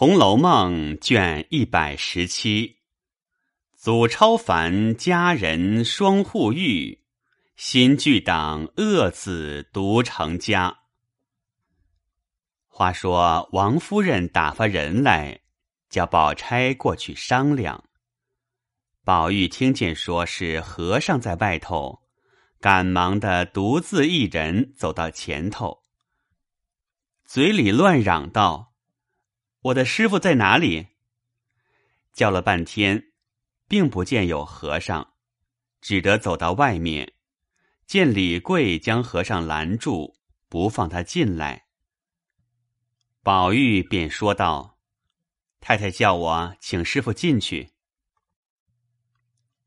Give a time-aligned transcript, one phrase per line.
[0.00, 2.78] 红楼梦》卷一百十七，
[3.76, 7.04] 祖超凡佳人双护玉，
[7.54, 10.78] 新剧党恶子独成家。
[12.66, 15.42] 话说王夫人打发人来，
[15.90, 17.84] 叫宝钗过去商量。
[19.04, 22.00] 宝玉听见说是和尚在外头，
[22.58, 25.82] 赶忙的独自一人走到前头，
[27.26, 28.69] 嘴里乱嚷道。
[29.62, 30.88] 我的师傅在哪里？
[32.14, 33.12] 叫了半天，
[33.68, 35.12] 并不见有和尚，
[35.82, 37.12] 只得走到外面，
[37.86, 40.16] 见李贵将和尚拦住，
[40.48, 41.66] 不放他进来。
[43.22, 44.78] 宝玉便说道
[45.60, 47.72] ：“太太叫我请师傅进去。”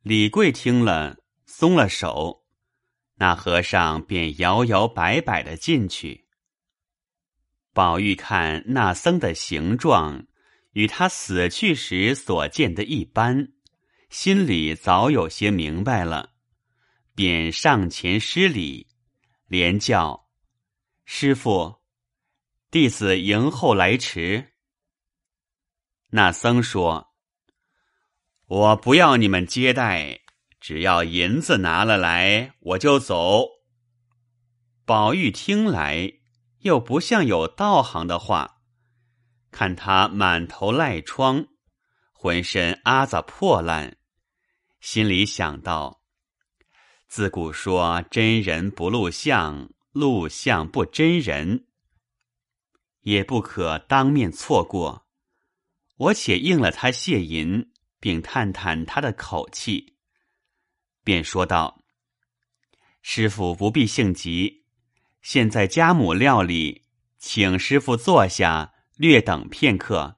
[0.02, 2.48] 李贵听了，松了手，
[3.18, 6.23] 那和尚便摇摇摆摆的进去。
[7.74, 10.28] 宝玉看那僧的形状，
[10.74, 13.52] 与他死去时所见的一般，
[14.10, 16.34] 心里早有些明白了，
[17.16, 18.88] 便上前施礼，
[19.48, 20.28] 连叫
[21.04, 21.78] ：“师傅，
[22.70, 24.54] 弟子迎后来迟。”
[26.12, 27.16] 那僧说
[28.46, 30.20] ：“我不要你们接待，
[30.60, 33.48] 只要银子拿了来，我就走。”
[34.86, 36.23] 宝玉听来。
[36.64, 38.62] 又不像有道行的话，
[39.52, 41.46] 看他满头赖疮，
[42.14, 43.98] 浑身阿杂破烂，
[44.80, 46.02] 心里想到：
[47.10, 51.68] 自古说真人不露相，露相不真人，
[53.02, 55.06] 也不可当面错过。
[55.98, 59.98] 我且应了他谢银，并探探他的口气，
[61.04, 61.84] 便说道
[63.04, 64.63] ：“师傅不必性急。”
[65.24, 66.84] 现在家母料理，
[67.18, 70.18] 请师傅坐下，略等片刻。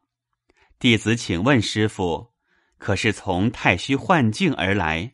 [0.80, 2.34] 弟子请问师傅，
[2.80, 5.14] 可是从太虚幻境而来？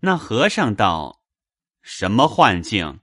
[0.00, 1.22] 那和尚道
[1.80, 3.00] ：“什么幻境？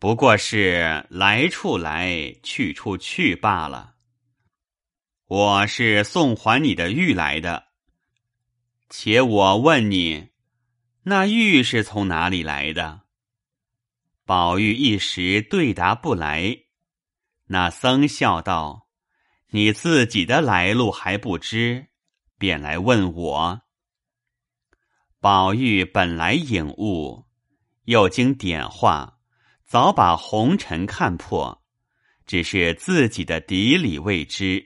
[0.00, 3.94] 不过是来处来，去处去罢了。
[5.26, 7.68] 我是送还你的玉来的。
[8.90, 10.30] 且我问你，
[11.04, 13.01] 那玉是从哪里来的？”
[14.34, 16.56] 宝玉一时对答不来，
[17.48, 18.88] 那僧笑道
[19.52, 21.88] ：“你自己的来路还不知，
[22.38, 23.60] 便来问我。”
[25.20, 27.26] 宝玉本来颖悟，
[27.84, 29.18] 又经点化，
[29.66, 31.62] 早把红尘看破，
[32.24, 34.64] 只是自己的底里未知。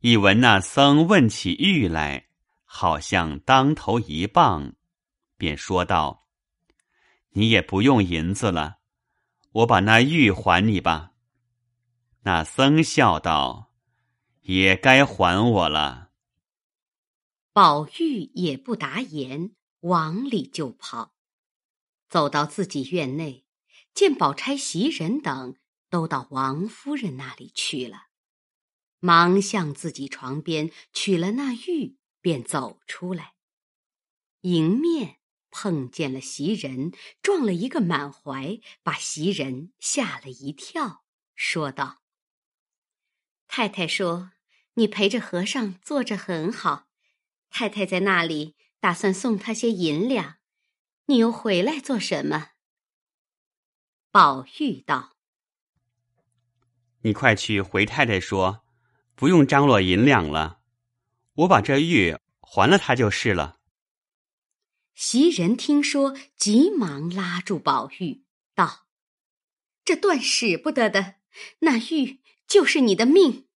[0.00, 2.28] 一闻那僧问起玉来，
[2.64, 4.72] 好像当头一棒，
[5.36, 6.25] 便说道。
[7.36, 8.78] 你也不用银子了，
[9.52, 11.12] 我把那玉还你吧。
[12.22, 13.74] 那僧笑道
[14.42, 16.12] ：“也该还我了。”
[17.52, 21.14] 宝玉也不答言，往里就跑。
[22.08, 23.44] 走到自己院内，
[23.92, 25.56] 见宝钗、袭人等
[25.90, 28.06] 都到王夫人那里去了，
[28.98, 33.34] 忙向自己床边取了那玉，便走出来，
[34.40, 35.18] 迎面。
[35.58, 41.02] 碰见了袭人，撞了一个满怀，把袭人吓了一跳，
[41.34, 42.02] 说道
[43.48, 44.32] ：“太太说
[44.74, 46.88] 你陪着和尚坐着很好，
[47.48, 50.36] 太太在那里打算送他些银两，
[51.06, 52.50] 你又回来做什么？”
[54.12, 55.16] 宝玉道
[57.00, 58.62] ：“你快去回太太说，
[59.14, 60.60] 不用张罗银两了，
[61.32, 63.55] 我把这玉还了他就是了。”
[64.96, 68.24] 袭人听说，急忙拉住宝玉，
[68.54, 68.86] 道
[69.84, 71.16] ：“这断使不得的，
[71.58, 73.46] 那玉就是你的命，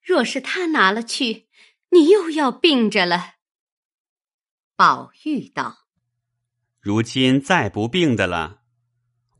[0.00, 1.48] 若是他拿了去，
[1.90, 3.34] 你又要病着了。”
[4.76, 5.88] 宝玉道
[6.78, 8.62] ：“如今再不病的了，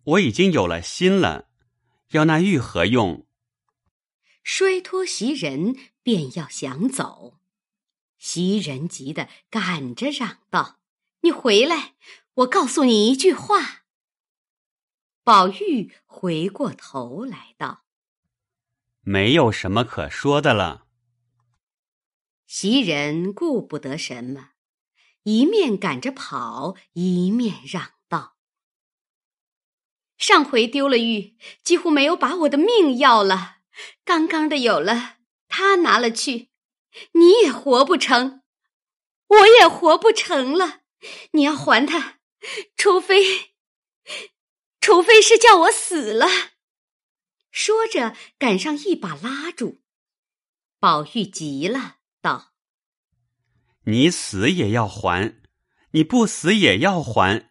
[0.03, 1.49] 我已经有了心了，
[2.11, 3.25] 要那玉何用？”
[4.43, 7.39] 摔脱袭人，便要想走，
[8.19, 10.81] 袭人急得赶着嚷道。
[11.27, 11.97] 你回来，
[12.35, 13.83] 我告诉你一句话。
[15.25, 17.83] 宝玉回过头来道
[19.03, 20.87] ：“没有什么可说的了。”
[22.47, 24.51] 袭人顾不得什么，
[25.25, 28.37] 一面赶着跑，一面嚷道
[30.17, 33.63] ：“上回丢了玉，几乎没有把我的命要了；
[34.05, 35.17] 刚刚的有了，
[35.49, 36.51] 他拿了去，
[37.15, 38.45] 你也活不成，
[39.27, 40.83] 我也活不成了。”
[41.33, 42.19] 你要还他，
[42.77, 43.53] 除非，
[44.81, 46.27] 除非是叫我死了。
[47.51, 49.81] 说着，赶上一把拉住，
[50.79, 52.53] 宝玉急了，道
[53.87, 55.41] ：“你死也要还，
[55.93, 57.51] 你不死也要还。”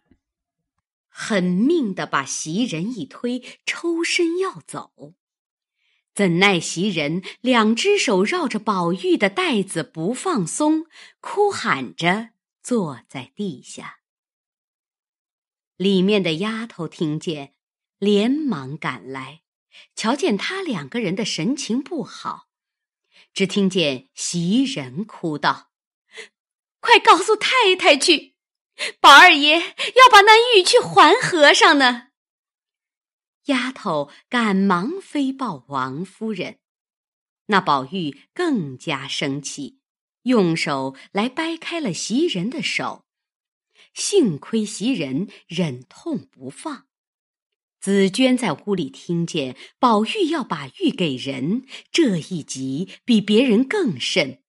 [1.08, 5.14] 狠命的把袭人一推，抽身要走。
[6.14, 10.86] 怎奈袭人两只手绕着宝玉的带子不放松，
[11.20, 12.30] 哭喊着
[12.66, 14.00] 坐在地下。
[15.76, 17.54] 里面的丫头听见，
[17.96, 19.42] 连忙赶来，
[19.94, 22.48] 瞧见他两个人的神情不好，
[23.32, 25.70] 只听见袭人哭道
[26.82, 28.34] ：“快告诉太太去，
[28.98, 32.08] 宝二爷要把那玉去还和尚呢。”
[33.46, 36.58] 丫头赶忙飞报王夫人，
[37.46, 39.78] 那宝玉更加生气，
[40.26, 43.04] 用手来掰开了袭人的手。
[43.94, 46.86] 幸亏袭人忍痛不放。
[47.80, 54.42] 紫娟在屋里听见宝玉要把玉给人，这一急比别人更甚，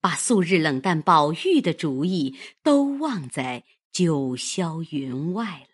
[0.00, 5.68] 把素日冷淡宝玉的主意都忘在九霄云外了。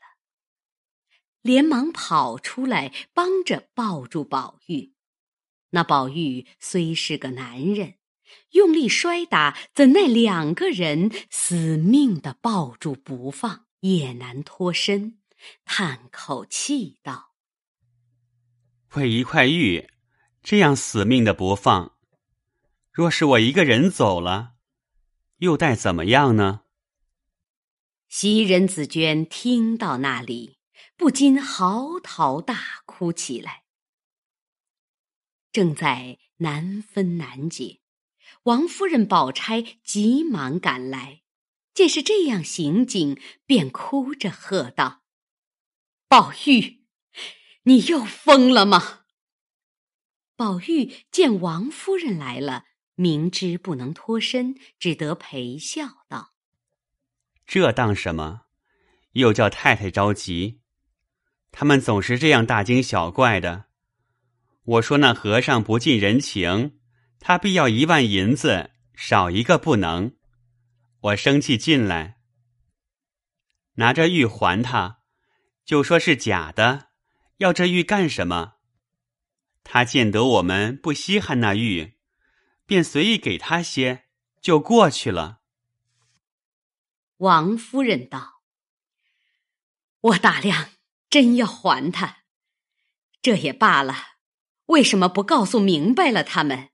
[1.43, 4.93] 连忙跑出来，帮着抱住宝玉。
[5.70, 7.94] 那宝玉虽是个男人，
[8.50, 15.19] 用力摔打，怎奈两个人死命的抱住不放，也难脱身。
[15.65, 17.35] 叹口气道
[18.94, 19.88] ：“为一块玉，
[20.43, 21.97] 这样死命的不放，
[22.93, 24.55] 若是我一个人走了，
[25.38, 26.62] 又待怎么样呢？”
[28.09, 30.59] 袭人、紫娟听到那里。
[30.97, 33.65] 不禁嚎啕大哭起来。
[35.50, 37.80] 正在难分难解，
[38.50, 41.23] 王夫人、宝钗急忙赶来，
[41.73, 43.17] 见是这样行径，
[43.47, 45.05] 便哭着喝道
[46.08, 46.85] ：“宝玉，
[47.62, 49.02] 你又疯了吗？”
[50.35, 52.64] 宝玉见王夫人来了，
[52.97, 56.32] 明知不能脱身，只得陪笑道
[57.47, 58.47] ：“这当什么？
[59.12, 60.61] 又叫太太着急。”
[61.52, 63.67] 他们总是这样大惊小怪的。
[64.64, 66.80] 我说那和尚不近人情，
[67.21, 70.17] 他必要一万银子，少一个不能。
[71.01, 72.19] 我生气进来，
[73.75, 75.03] 拿着玉还他，
[75.65, 76.89] 就说是假的。
[77.37, 78.55] 要这玉干什么？
[79.63, 81.99] 他见得我们不稀罕那玉，
[82.67, 84.07] 便随意给他些，
[84.41, 85.41] 就过去了。
[87.19, 88.43] 王夫人道
[90.01, 90.71] ：“我打量。”
[91.11, 92.19] 真要还他，
[93.21, 93.97] 这也罢了。
[94.67, 96.71] 为什么不告诉明白了他们，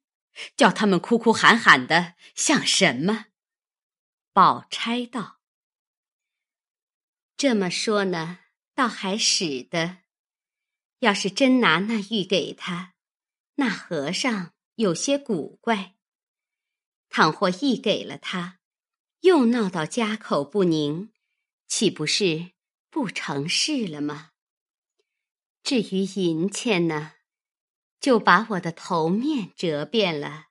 [0.56, 3.26] 叫他们哭哭喊喊的，像什么？
[4.32, 5.40] 宝钗道
[7.36, 8.40] ：“这么说呢，
[8.74, 9.98] 倒还使得。
[11.00, 12.94] 要是真拿那玉给他，
[13.56, 15.94] 那和尚有些古怪。
[17.08, 18.60] 倘或一给了他，
[19.20, 21.12] 又闹到家口不宁，
[21.66, 22.52] 岂不是？”
[22.88, 24.30] 不成事了吗？
[25.62, 27.15] 至于银钱呢，
[28.06, 30.50] 就把我的头面折遍了，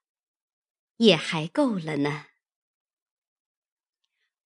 [0.98, 2.26] 也还够了呢。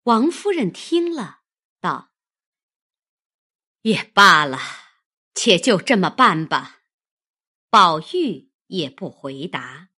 [0.04, 1.42] 王夫人听了，
[1.80, 2.14] 道
[3.82, 4.60] ：“也罢了，
[5.34, 6.84] 且就这么办吧。”
[7.72, 9.90] 宝玉也不回答。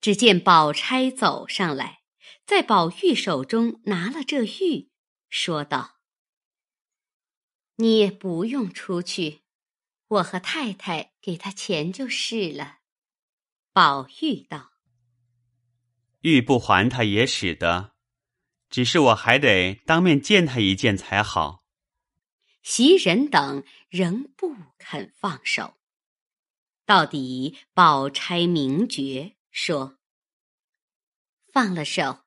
[0.00, 2.02] 只见宝钗走上来，
[2.46, 4.90] 在宝玉手中拿了这玉。
[5.28, 5.98] 说道
[7.76, 9.41] ：“你也不用出去，
[10.12, 12.80] 我和太太给他钱就是了。”
[13.72, 14.72] 宝玉道
[16.20, 17.94] ：“玉不还他也使得，
[18.68, 21.64] 只是我还得当面见他一见才好。”
[22.62, 25.78] 袭人等仍不肯放手，
[26.84, 29.98] 到底宝钗明觉说
[31.52, 32.24] ：“放了手，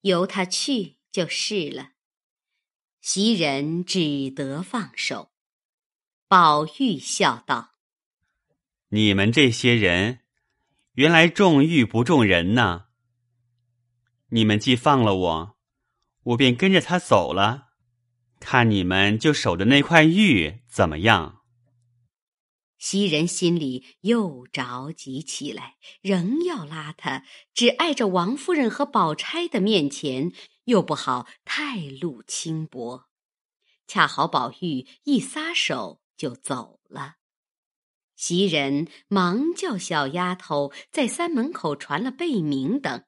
[0.00, 1.92] 由他去就是了。”
[3.02, 5.30] 袭人只得放手，
[6.28, 7.74] 宝玉笑道
[8.90, 10.22] ：“你们这些人，
[10.94, 12.86] 原来重玉不重人呐。
[14.30, 15.56] 你们既放了我，
[16.24, 17.68] 我便跟着他走了，
[18.40, 21.42] 看你们就守着那块玉怎么样？”
[22.76, 30.32] 袭人心里又着急起来，仍要拉他，只碍着王夫人和宝钗的面前。
[30.64, 33.04] 又不好太露轻薄，
[33.86, 37.16] 恰好宝玉一撒手就走了。
[38.16, 43.04] 袭人忙叫小丫头在三门口传了贝名等，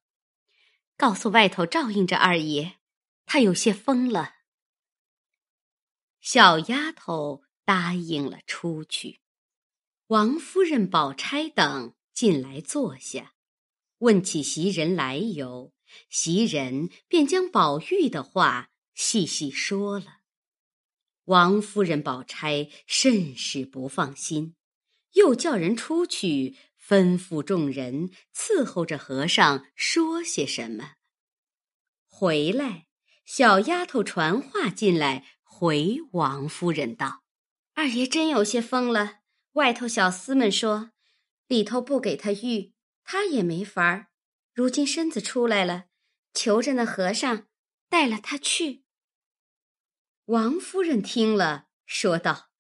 [0.97, 2.77] 告诉外头照应着二爷，
[3.25, 4.35] 他有些疯了。
[6.21, 9.21] 小丫头答应了出去，
[10.09, 13.33] 王夫人、宝钗等进来坐下，
[13.99, 15.73] 问起袭人来由，
[16.11, 20.18] 袭人便将宝玉的话细细说了。
[21.29, 24.55] 王夫人、宝钗甚是不放心，
[25.13, 30.95] 又叫人出去吩咐众人伺候着和尚说些什么。
[32.07, 32.87] 回来，
[33.27, 37.23] 小丫头传话进来，回王夫人道
[37.75, 39.19] ：“二爷真有些疯了。
[39.53, 40.93] 外头小厮们说，
[41.47, 42.73] 里头不给他玉，
[43.05, 44.07] 他也没法儿。
[44.55, 45.85] 如今身子出来了，
[46.33, 47.49] 求着那和尚
[47.91, 48.85] 带了他去。”
[50.29, 52.51] 王夫人听了，说道：“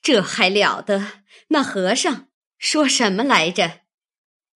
[0.00, 1.24] 这还了得！
[1.48, 3.82] 那和尚说什么来着？”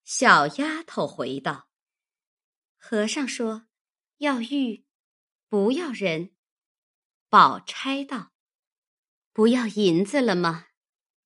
[0.05, 1.69] 小丫头回道
[2.79, 3.67] ：“和尚说
[4.19, 4.87] 要玉，
[5.50, 6.31] 不要人。”
[7.29, 8.33] 宝钗道
[9.35, 10.69] ：“不要银子了吗？”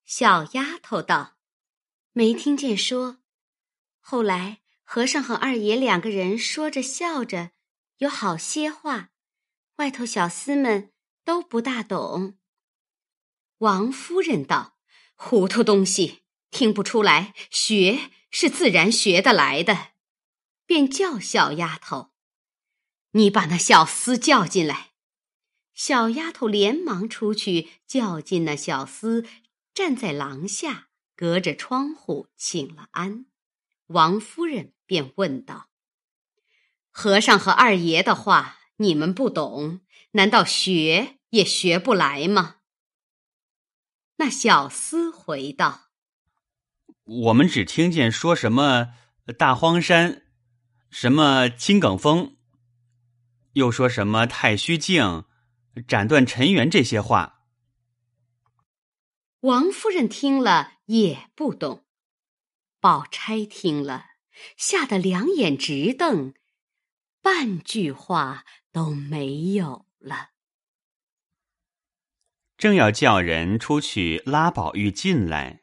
[0.04, 1.38] 小丫头道
[2.10, 3.18] ：“没听见说。
[4.00, 7.52] 后来和尚和二爷两个人说着笑着，
[7.98, 9.10] 有好些话，
[9.76, 10.92] 外头小厮们。”
[11.26, 12.38] 都不大懂。
[13.58, 14.78] 王夫人道
[15.16, 17.34] ：“糊涂东西，听不出来。
[17.50, 19.88] 学是自然学得来的。”
[20.66, 22.12] 便叫小丫头
[23.12, 24.92] ：“你把那小厮叫进来。”
[25.74, 29.26] 小丫头连忙出去叫进那小厮，
[29.74, 33.26] 站在廊下，隔着窗户请了安。
[33.88, 35.70] 王夫人便问道
[36.90, 39.80] ：“和尚和二爷的话，你们不懂，
[40.12, 42.56] 难道学？”也学不来吗？
[44.16, 45.90] 那小厮回道
[47.04, 48.94] ：“我们只听见说什么
[49.36, 50.22] 大荒山，
[50.90, 52.36] 什么青埂峰，
[53.52, 55.24] 又说什么太虚境，
[55.86, 57.44] 斩断尘缘这些话。”
[59.40, 61.84] 王夫人听了也不懂，
[62.80, 64.06] 宝钗听了
[64.56, 66.34] 吓得两眼直瞪，
[67.20, 70.30] 半句话都没有了。
[72.58, 75.60] 正要叫人出去拉宝玉进来，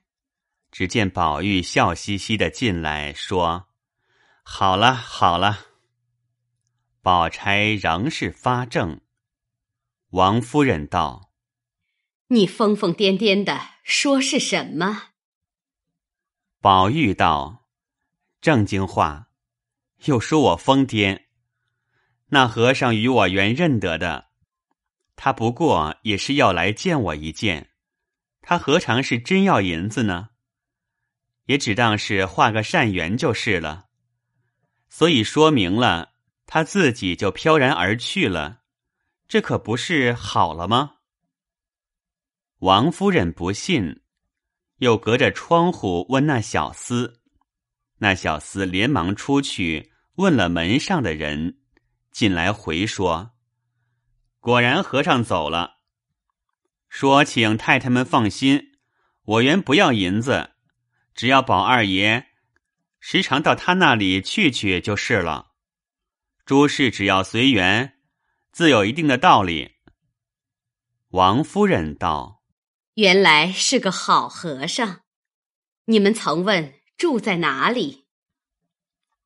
[0.71, 3.67] 只见宝玉笑嘻嘻的进来，说
[4.43, 5.59] ：“好了好了。”
[7.01, 9.01] 宝钗仍是发怔。
[10.12, 11.31] 王夫人道
[12.29, 15.13] ：“你疯疯癫癫的说是什么？”
[16.62, 17.65] 宝玉道
[18.39, 19.29] ：“正经话，
[20.05, 21.23] 又说我疯癫。
[22.27, 24.27] 那和尚与我原认得的。”
[25.24, 27.70] 他不过也是要来见我一见，
[28.42, 30.32] 他何尝是真要银子呢？
[31.46, 33.86] 也只当是画个善缘就是了。
[34.89, 36.15] 所以说明了，
[36.46, 38.63] 他自己就飘然而去了，
[39.30, 40.96] 这可不是好了吗？
[42.60, 44.01] 王夫人不信，
[44.80, 47.13] 又隔着窗户问那小厮，
[48.00, 51.60] 那小厮连忙出去问了门上的人，
[52.12, 53.33] 进来回说。
[54.43, 55.77] 果然，和尚走了，
[56.89, 58.73] 说：“请太太们放心，
[59.23, 60.51] 我原不要银子，
[61.15, 62.27] 只要宝二爷
[63.00, 65.53] 时常到他那里去去就是了。
[66.45, 68.01] 诸事只要随缘，
[68.51, 69.75] 自有一定的道理。”
[71.12, 72.43] 王夫人道
[72.95, 75.03] ：“原来是个好和尚，
[75.85, 78.09] 你们曾问住在哪里？”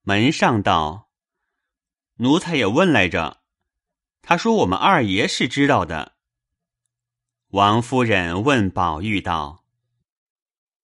[0.05, 1.09] 门上道
[2.21, 3.41] ：“奴才也问来着。”
[4.29, 6.17] 他说：“我们二爷是知道的。”
[7.55, 9.63] 王夫人问宝玉道：“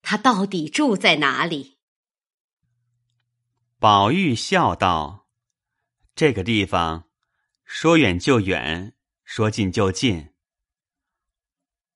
[0.02, 1.78] 他到底住在哪里？”
[3.80, 5.28] 宝玉笑道
[6.16, 7.10] ：“这个地方，
[7.66, 8.96] 说远就远，
[9.26, 10.30] 说近就近。”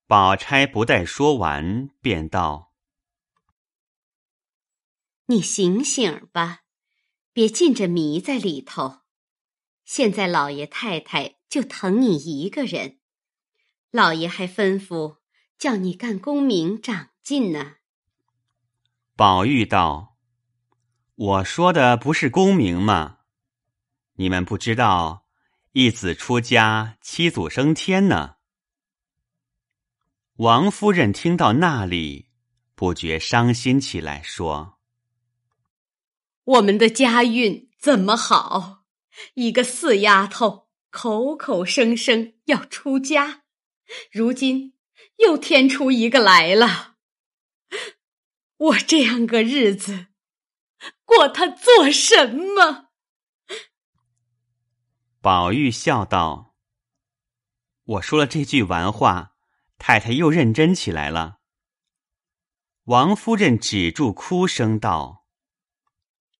[0.06, 2.74] 宝钗不待说完，便道
[5.28, 6.64] ：“你醒醒吧，
[7.32, 9.07] 别浸着迷在里头。
[9.88, 13.00] 现在老爷太太。”就疼你一个人，
[13.90, 15.20] 老爷还吩咐
[15.58, 17.76] 叫你干功名长进呢。
[19.16, 20.18] 宝玉道
[21.16, 23.20] ：“我说的不是功名吗？
[24.16, 25.26] 你们不知道，
[25.72, 28.36] 一子出家，七祖升天呢。”
[30.36, 32.28] 王夫人听到那里，
[32.76, 34.80] 不觉伤心起来，说
[36.44, 38.77] ：“我们的家运怎么好？
[39.36, 43.44] 一个四丫头。”口口声声要出家，
[44.12, 44.74] 如今
[45.18, 46.96] 又添出一个来了。
[48.56, 50.08] 我这样个日子
[51.06, 52.88] 过，他做什么？
[55.22, 56.56] 宝玉笑道
[57.84, 59.36] ：“我说了这句玩话，
[59.78, 61.42] 太太又认真起来了。”
[62.86, 65.28] 王夫人止住哭声道：“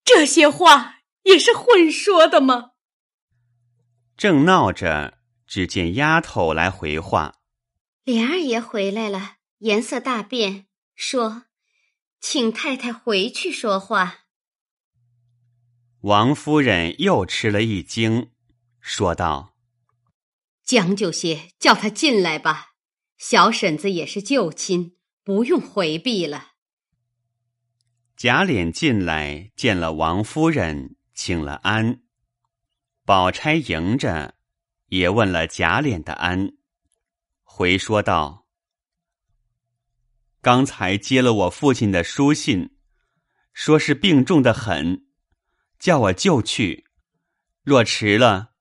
[0.02, 0.97] 这些话
[1.28, 2.70] 也是混说的吗？
[4.16, 7.40] 正闹着，只见丫头来回话
[8.02, 11.44] ：“莲二爷回来了，颜色大变，说，
[12.18, 14.20] 请太太回去说话。”
[16.00, 18.30] 王夫人又吃了一惊，
[18.80, 19.54] 说道
[20.64, 22.68] ：“将就些，叫他进来吧。
[23.18, 26.52] 小婶子也是旧亲，不用回避了。”
[28.16, 32.02] 贾琏进来见了王夫人，请了安。
[33.04, 34.36] 宝钗迎着，
[34.86, 36.52] 也问了贾琏的安，
[37.42, 38.46] 回说道
[40.40, 42.76] ：“刚才接了我父亲的书信，
[43.52, 45.08] 说是病重的很。”
[45.80, 46.84] 叫我就去，
[47.64, 48.52] 若迟了，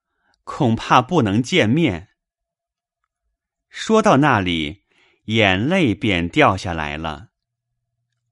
[0.44, 2.10] 恐怕不能见面。
[3.70, 4.84] 说到那里，
[5.26, 7.30] 眼泪便掉下来了。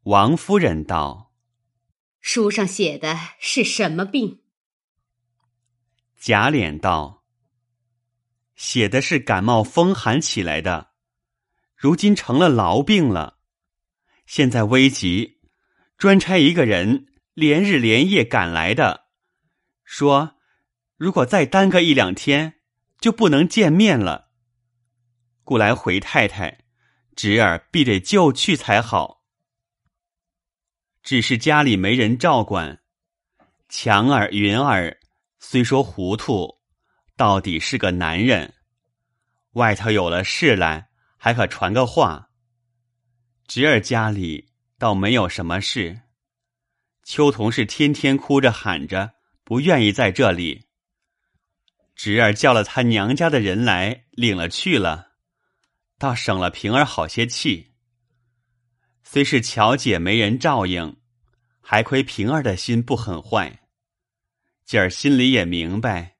[0.05, 1.24] 王夫人道
[2.27, 4.41] ：“书上写的是什么病？”
[6.17, 7.23] 贾琏道
[8.57, 10.89] ：“写的是感冒风寒起来的，
[11.75, 13.37] 如今成了痨病了。
[14.25, 15.39] 现在危急，
[15.99, 19.07] 专差一个人。”连日连夜赶来的，
[19.83, 20.37] 说
[20.95, 22.61] ：“如果再耽搁一两天，
[22.97, 24.31] 就不能见面了。
[25.43, 26.63] 故来回太太，
[27.13, 29.24] 侄儿必得就去才好。
[31.05, 32.81] 只是家里没人照管，
[33.69, 34.97] 强儿、云儿
[35.37, 36.57] 虽说糊涂，
[37.15, 38.55] 到底是个男人。
[39.51, 42.31] 外头有了事来，还可传个话。
[43.47, 46.01] 侄儿家里倒没有什么事。”
[47.05, 50.65] 秋桐是天天哭着喊着，不愿意在这里。
[51.95, 55.11] 侄儿叫了他娘家的人来领了去了，
[55.99, 57.74] 倒省了平儿好些气。
[59.15, 60.97] 虽是巧姐没人照应，
[61.61, 63.61] 还亏平儿的心不很坏。
[64.65, 66.17] 今儿心里也明白，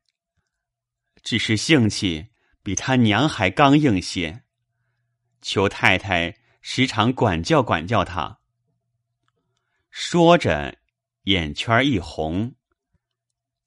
[1.21, 2.27] 只是性气
[2.63, 4.43] 比他娘还刚硬些，
[5.41, 8.39] 求太太时常管教管教他。
[9.89, 10.77] 说着，
[11.23, 12.55] 眼圈一红，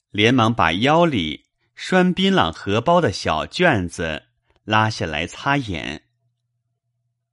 [0.09, 4.29] 连忙把腰里拴槟榔荷包的小卷子
[4.65, 6.09] 拉下来擦眼。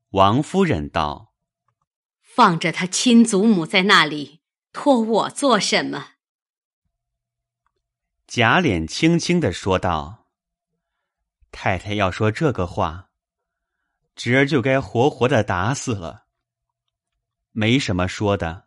[0.10, 1.32] 王夫人道
[2.36, 4.41] ：“放着他亲祖母在那里，
[4.74, 6.15] 托我做什么？”
[8.28, 10.28] 贾琏轻轻的说道
[11.50, 13.10] ：“太太要说这个话，
[14.17, 16.26] 侄儿就该活活的打死了。
[17.54, 18.65] 没什么说的。”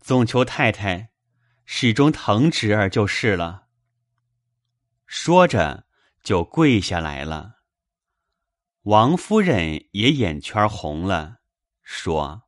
[0.00, 1.10] 总求太太
[1.66, 3.66] 始终疼侄儿就是了。
[5.06, 5.86] 说着
[6.22, 7.58] 就跪下来了。
[8.82, 11.40] 王夫人也眼圈红了，
[11.82, 12.47] 说：“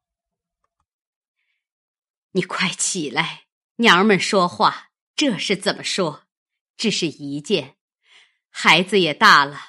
[2.32, 3.44] 你快起来，
[3.76, 6.24] 娘儿们说话，这是怎么说？
[6.76, 7.76] 只是一件，
[8.50, 9.60] 孩子也大了，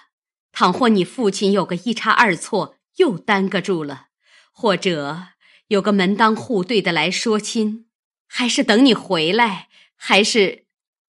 [0.51, 4.07] 倘或你父亲有个一差二错，又耽搁住了，
[4.51, 5.27] 或者……”
[5.71, 7.87] 有个门当户对的来说亲，
[8.27, 10.65] 还是等你回来，还是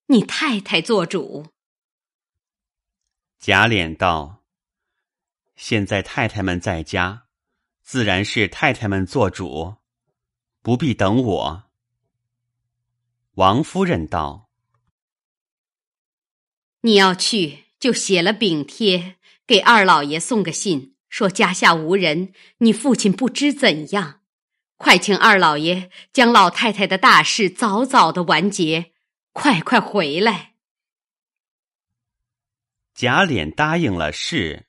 [0.06, 1.48] 你太太做主？
[3.40, 4.44] 贾琏道
[5.56, 7.26] ：“现在太太们在家，
[7.82, 9.78] 自然是太太们做主，
[10.62, 11.64] 不必等我。”
[13.36, 14.48] 王夫人道
[16.82, 24.20] ：“你要去，就写了禀帖，给二老爷送个信，说家下无人，你父亲不知怎样。”
[24.82, 28.92] 快请二老爷将老太太的大事早早的完结，
[29.30, 30.54] 快快回来。
[32.92, 34.66] 贾琏答应了事，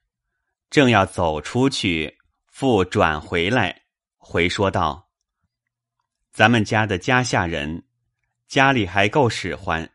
[0.70, 3.86] 正要走出去，复转回来，
[4.18, 5.10] 回说道
[6.34, 7.84] ：“咱们家的家下人，
[8.48, 9.92] 家里还够使唤，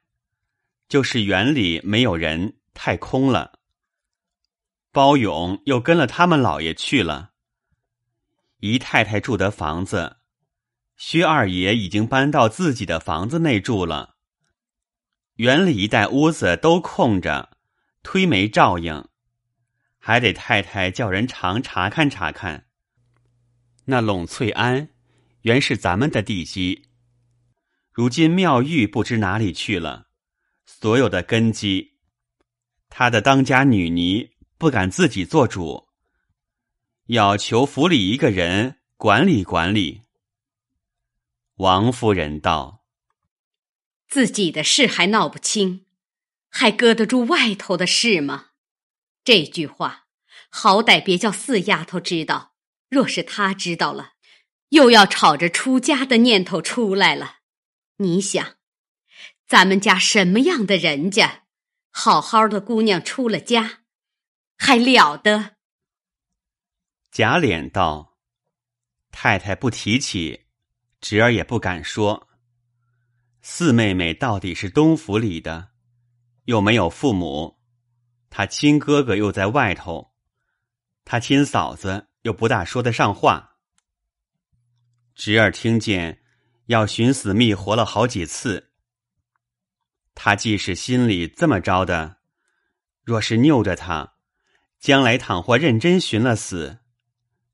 [0.89, 3.59] 就是园里没有人，太空了。
[4.93, 7.33] 包勇又跟了他们老爷去了。”
[8.61, 10.19] 姨太太住的房子，
[10.97, 14.15] 薛二爷已经搬到自己的房子内住了。
[15.35, 17.57] 园里一带屋子都空着，
[18.05, 19.09] 推没照应，
[19.99, 22.67] 还得太太叫人常查看查看。
[23.87, 24.91] 那陇翠庵
[25.43, 26.89] 原是咱们的地基，
[27.93, 30.09] 如今妙玉不知哪里去了，
[30.67, 31.99] 所有的根基，
[32.89, 35.89] 他的当家女尼不敢自己做主。
[37.07, 40.03] 要求府里一个人管理管理。
[41.55, 42.85] 王夫人道
[44.07, 45.87] ：“自己的事还闹不清，
[46.51, 48.51] 还搁得住外头的事吗？
[49.25, 50.07] 这句话，
[50.51, 52.55] 好歹别叫四丫头知道。
[52.89, 54.13] 若是她知道了，
[54.71, 57.37] 又要吵着出家的念头出来了。
[57.97, 58.57] 你想，
[59.47, 61.45] 咱们家什么样的人家？
[61.91, 63.81] 好好的姑娘出了家，
[64.57, 65.57] 还了得？
[67.11, 68.19] 贾琏道
[69.11, 70.45] ：“太太不提起，
[71.01, 72.29] 侄儿也不敢说。
[73.43, 75.71] 四妹妹到底是东府里的，
[76.45, 77.59] 又没有父母，
[78.31, 80.13] 她亲哥哥又在外头，
[81.05, 83.48] 她亲嫂子又不大说得上话。
[85.19, 86.23] 侄儿听见
[86.67, 88.71] 要寻死觅活了好几次。
[90.15, 92.19] 他既是心里这么着的，
[93.03, 94.15] 若是拗着他，
[94.79, 96.79] 将来倘或认真寻了死。”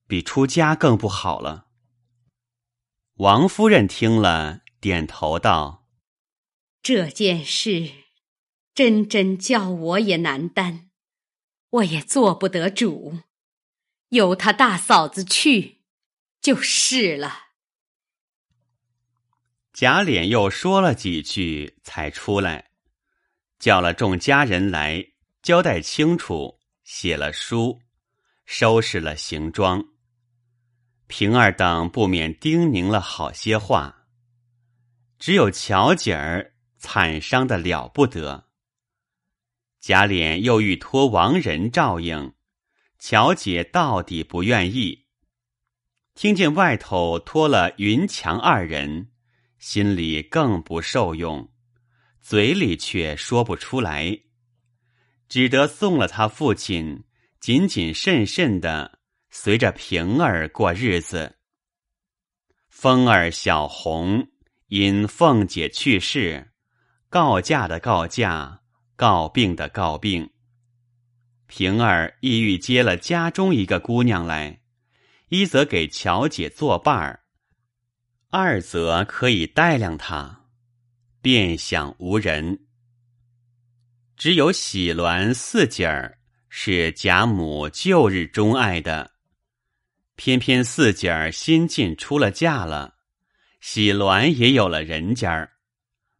[0.06, 1.68] 比出家更不好了。
[3.14, 5.88] 王夫人听了，点头道
[6.82, 7.90] ：“这件事，
[8.74, 10.90] 真真叫我也难担，
[11.70, 13.20] 我也做不得主，
[14.10, 15.80] 由他大嫂子去，
[16.42, 17.43] 就是了。”
[19.74, 22.70] 贾琏又说了几句，才出来，
[23.58, 25.04] 叫了众家人来，
[25.42, 27.80] 交代清楚，写了书，
[28.46, 29.84] 收拾了行装。
[31.08, 34.06] 平儿等不免叮咛了好些话，
[35.18, 38.46] 只有巧姐儿惨伤的了不得。
[39.80, 42.32] 贾琏又欲托王仁照应，
[43.00, 45.06] 巧姐到底不愿意。
[46.14, 49.10] 听见外头托了云强二人，
[49.66, 51.50] 心里更不受用，
[52.20, 54.20] 嘴里却说不出来，
[55.26, 57.04] 只得送了他父亲，
[57.40, 59.00] 谨谨慎慎的。
[59.30, 61.38] 随着平儿过日子，
[62.68, 64.28] 风儿、小红
[64.66, 66.52] 因凤姐去世，
[67.08, 68.60] 告假的告假，
[68.96, 70.30] 告病的告病。
[71.46, 74.60] 平儿意欲接了家中一个姑娘来，
[75.30, 77.23] 一则给乔姐作伴儿，
[78.36, 80.46] 二则可以带量他，
[81.22, 82.66] 便想无人。
[84.16, 86.18] 只有喜鸾四姐儿
[86.48, 89.12] 是贾母旧日钟爱的。
[90.16, 92.96] 偏偏四姐儿新近出了嫁了，
[93.60, 95.52] 喜鸾也有了人家儿，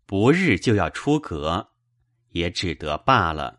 [0.07, 1.71] 不日就要出阁，
[2.29, 3.59] 也只得罢了。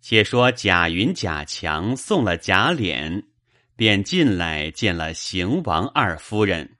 [0.00, 3.22] 且说贾云、贾强送了贾琏，
[3.76, 6.78] 便进来见了邢王二夫人。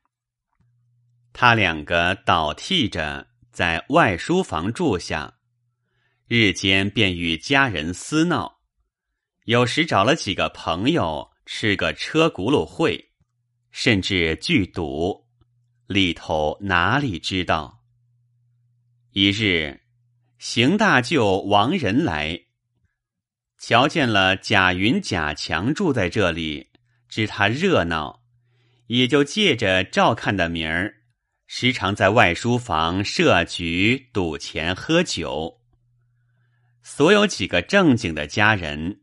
[1.33, 5.35] 他两个倒替着在外书房住下，
[6.27, 8.59] 日间便与家人私闹，
[9.45, 11.31] 有时找了几个朋友。
[11.49, 13.13] 吃个车轱辘会，
[13.71, 15.29] 甚至聚赌，
[15.87, 17.85] 里头哪里知道？
[19.13, 19.83] 一日，
[20.41, 22.47] 邢大舅王仁来，
[23.59, 26.69] 瞧见了贾云、贾强住在这里，
[27.09, 28.23] 知他热闹，
[28.87, 30.95] 也就借着照看的名儿，
[31.47, 35.61] 时常在外书房设局赌钱喝酒。
[36.83, 39.01] 所有几个正经的家人。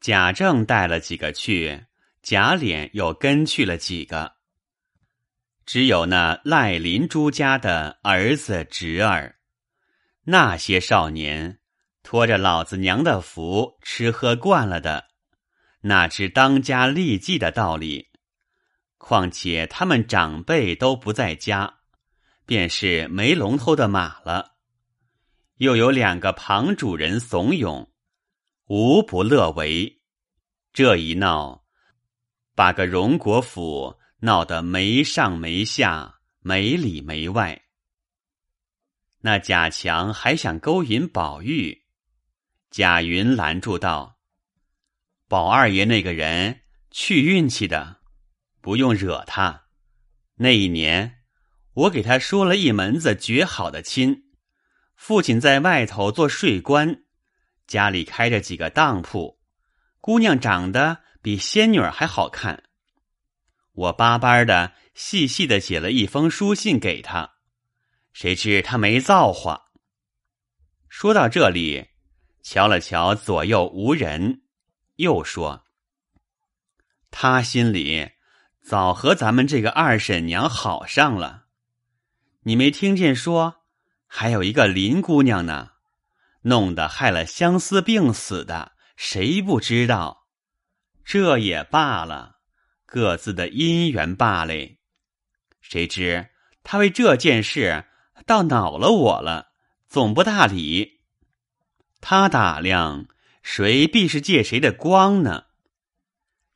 [0.00, 1.86] 贾政带了几个去，
[2.22, 4.34] 贾琏又跟去了几个。
[5.66, 9.36] 只有那赖林朱家的儿子侄儿，
[10.24, 11.58] 那些少年
[12.02, 15.07] 托着老子娘的福吃喝惯了的，
[15.82, 18.08] 哪知当家立继的道理？
[18.96, 21.78] 况且他们长辈都不在家，
[22.44, 24.56] 便是没龙头的马了。
[25.58, 27.88] 又有两个旁主人怂恿。
[28.66, 30.02] 无不乐为，
[30.74, 31.64] 这一闹，
[32.54, 37.62] 把个荣国府闹得没上没下，没里没外。
[39.20, 41.86] 那贾强还想勾引宝玉，
[42.70, 44.17] 贾云拦住道
[45.28, 47.98] ：“宝二爷那个人去运气的，
[48.62, 49.66] 不用惹他。
[50.36, 51.18] 那一年，
[51.74, 54.24] 我给他说了一门子绝好的亲，
[54.96, 57.04] 父亲在外头做税官。”
[57.68, 59.38] 家里开着几个当铺，
[60.00, 62.62] 姑娘长得比仙女还好看。
[63.72, 67.34] 我巴巴的、细细的写了一封书信给他，
[68.14, 69.66] 谁知他没造化。
[70.88, 71.88] 说到这里，
[72.42, 74.40] 瞧了瞧左右无人，
[74.98, 75.64] 又说
[77.10, 78.12] ：“他心里
[78.62, 81.46] 早和咱们这个二婶娘好上了。
[82.42, 83.62] 你没听见说
[84.06, 85.72] 还有一个林姑娘呢？”
[86.42, 90.28] 弄得害了相思病死的，谁不知道？
[91.04, 92.36] 这也罢了，
[92.86, 94.54] 各自的姻缘罢了。
[95.60, 96.30] 谁知
[96.62, 97.86] 他为这件事
[98.24, 99.48] 倒恼了我了，
[99.88, 101.00] 总不大理。
[102.00, 103.06] 他打量
[103.50, 105.46] 谁必是借谁的光呢？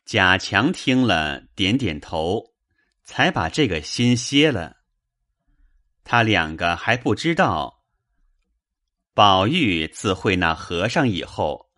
[0.05, 2.53] 贾强听了，点点头，
[3.03, 4.77] 才把这个心歇了。
[6.05, 7.83] 他两个还不知道。
[9.15, 11.71] 宝玉自会那和尚以后，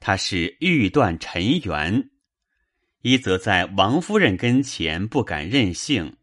[0.00, 2.08] 他是欲断尘缘，
[3.02, 6.16] 一则在王夫人跟前不敢任性，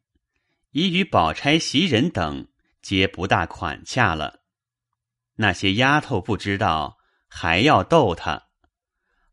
[0.71, 2.47] 一与宝钗、袭人等
[2.81, 4.41] 皆不大款洽了。
[5.35, 6.97] 那些丫头不知道，
[7.33, 8.49] 还要逗他。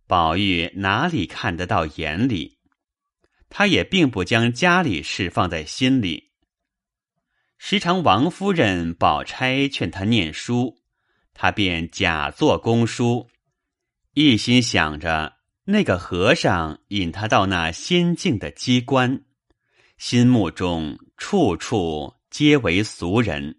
[0.06, 2.58] 宝玉哪里看得到眼里？
[3.50, 6.30] 他也并不将家里事放在心里。
[7.58, 10.78] 时常王夫人、宝钗劝他念书，
[11.34, 13.28] 他便假作公书，
[14.14, 19.24] 一心想着那个和尚引他到那仙境的机关，
[19.96, 23.58] 心目中处处皆为俗人，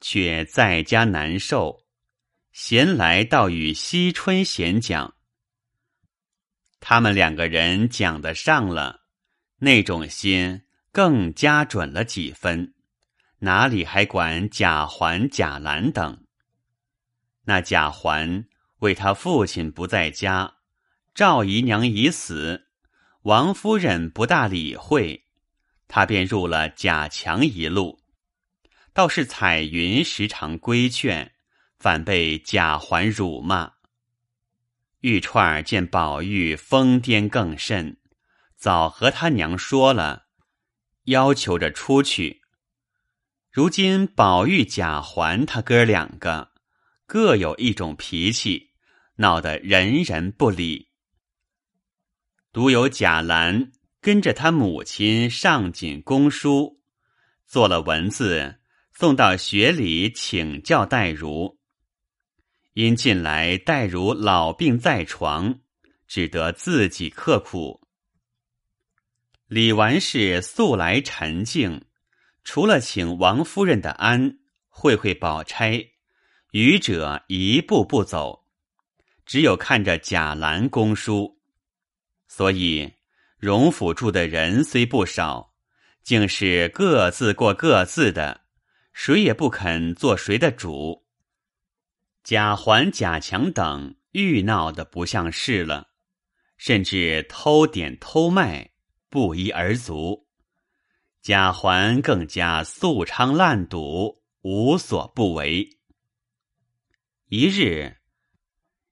[0.00, 1.85] 却在家难受，
[2.58, 5.14] 闲来倒与惜春闲讲。
[6.80, 9.02] 他们两个人讲得上了，
[9.58, 12.72] 那种心更加准了几分，
[13.40, 16.24] 哪里还管贾环、贾兰等？
[17.44, 18.46] 那贾环
[18.78, 20.54] 为他父亲不在家，
[21.14, 22.68] 赵姨娘已死，
[23.24, 25.26] 王夫人不大理会，
[25.88, 28.00] 他便入了贾强一路。
[28.94, 31.34] 倒是彩云时常规劝，
[31.78, 33.72] 反被贾环辱骂。
[35.00, 37.98] 玉钏见宝玉疯癫更甚，
[38.56, 40.26] 早和他娘说了，
[41.04, 42.42] 要求着出去。
[43.50, 46.52] 如今宝玉、贾环他哥两个
[47.06, 48.70] 各有一种脾气，
[49.16, 50.88] 闹得人人不理。
[52.52, 56.80] 独有贾兰跟着他母亲上紧公书，
[57.46, 58.60] 做了文字，
[58.92, 61.55] 送到学里请教黛如。
[62.76, 65.60] 因近来黛如老病在床，
[66.06, 67.80] 只得自己刻苦。
[69.46, 71.86] 李纨是素来沉静，
[72.44, 75.86] 除了请王夫人的安，会会宝钗，
[76.50, 78.44] 余者一步步走，
[79.24, 81.40] 只有看着贾兰公书。
[82.28, 82.92] 所以
[83.38, 85.54] 荣府住的人虽不少，
[86.02, 88.42] 竟是各自过各自的，
[88.92, 91.05] 谁也不肯做谁的主。
[92.26, 95.90] 贾环、贾强等愈闹得不像事了，
[96.56, 98.72] 甚至偷点偷卖，
[99.08, 100.26] 不一而足。
[101.22, 105.78] 贾环更加素娼滥赌，无所不为。
[107.28, 107.98] 一日，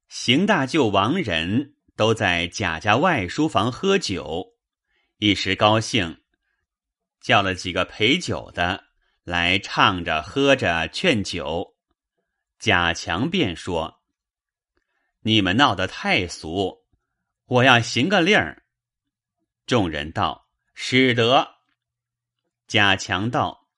[0.06, 4.54] 邢大舅、王仁都在贾家外书房喝酒，
[5.18, 6.20] 一时高兴，
[7.20, 8.84] 叫了几个陪酒的
[9.24, 11.73] 来唱着喝着劝酒。
[12.64, 14.00] 贾强便说
[15.20, 16.86] ：“你们闹得太俗，
[17.44, 18.64] 我要行个令儿。”
[19.68, 21.56] 众人道：“使得。”
[22.66, 23.68] 贾强道：“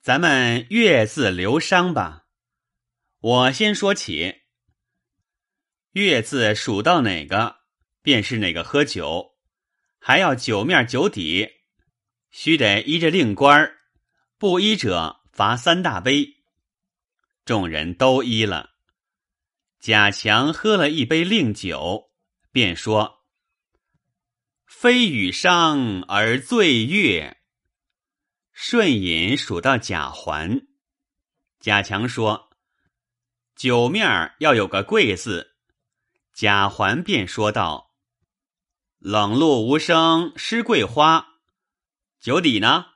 [0.00, 2.26] 咱们月字留商吧。
[3.18, 4.42] 我先说起，
[5.90, 7.62] 月字数到哪个，
[8.00, 9.34] 便是哪个喝酒，
[9.98, 11.48] 还要酒面酒底，
[12.30, 13.76] 须得依着令官儿，
[14.38, 16.38] 不依者罚三大杯。”
[17.44, 18.70] 众人都依了。
[19.80, 22.12] 贾强喝了一杯令酒，
[22.52, 23.24] 便说
[24.64, 27.38] ：“非与商而醉月。”
[28.52, 30.68] 顺饮数到贾环，
[31.58, 32.50] 贾强说
[33.56, 35.56] ：“酒面要有个贵字。”
[36.32, 37.96] 贾环便说道
[38.98, 41.40] ：“冷露无声湿桂花。”
[42.20, 42.86] 酒底呢？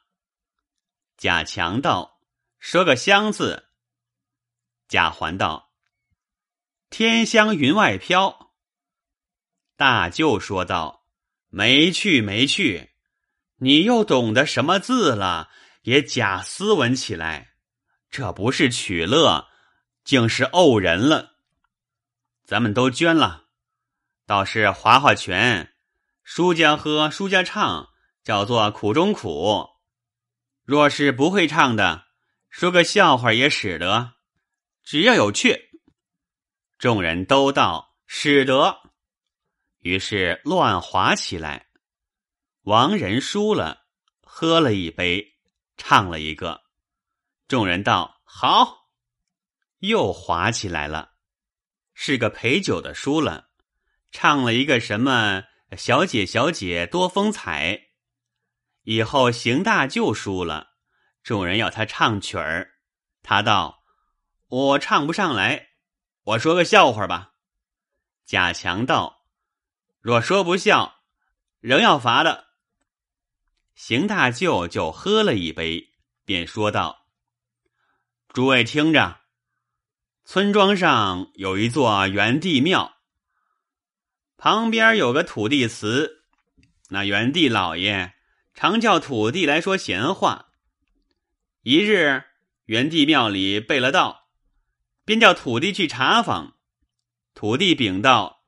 [1.16, 2.20] 贾强道
[2.60, 3.64] ：“说个香字。”
[4.88, 5.72] 贾环道
[6.90, 8.52] ：“天香云外飘。”
[9.76, 11.04] 大舅说道
[11.50, 12.90] ：“没趣，没趣。
[13.58, 15.50] 你又懂得什么字了？
[15.82, 17.52] 也假斯文起来，
[18.10, 19.46] 这不是取乐，
[20.02, 21.36] 竟是怄人了。
[22.44, 23.44] 咱们都捐了，
[24.26, 25.72] 倒是划划拳，
[26.24, 27.90] 输家喝，输家唱，
[28.24, 29.68] 叫做苦中苦。
[30.64, 32.06] 若是不会唱的，
[32.50, 34.14] 说个笑话也使得。”
[34.86, 35.80] 只要有趣，
[36.78, 38.92] 众人都道使得，
[39.80, 41.66] 于是乱划起来。
[42.62, 43.88] 王仁输了，
[44.22, 45.40] 喝了一杯，
[45.76, 46.62] 唱了一个。
[47.48, 48.92] 众人道好，
[49.78, 51.14] 又划起来了。
[51.92, 53.48] 是个陪酒的输了，
[54.12, 55.42] 唱了一个什么
[55.76, 57.88] 小姐小姐多风采。
[58.82, 60.76] 以后邢大舅输了，
[61.24, 62.74] 众人要他唱曲儿，
[63.24, 63.75] 他道。
[64.48, 65.70] 我唱不上来，
[66.22, 67.32] 我说个笑话吧。
[68.24, 69.24] 贾强道
[70.00, 71.00] ：“若说不笑，
[71.58, 72.46] 仍要罚的。”
[73.74, 75.92] 邢大舅就喝了一杯，
[76.24, 77.08] 便说道
[78.32, 79.20] ：“诸位听着，
[80.24, 82.98] 村庄上有一座元帝庙，
[84.36, 86.24] 旁边有个土地祠。
[86.90, 88.14] 那元帝老爷
[88.54, 90.52] 常叫土地来说闲话。
[91.62, 92.22] 一日，
[92.66, 94.25] 元帝庙里备了道，
[95.06, 96.58] 便叫土地去查访。
[97.32, 98.44] 土地禀道：